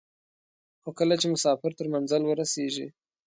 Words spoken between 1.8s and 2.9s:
منزل ورسېږي.